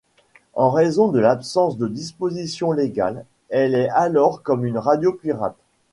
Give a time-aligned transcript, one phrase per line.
[0.55, 5.59] En raison de l'absence de dispositions légales, elle est alors comme une radio pirate.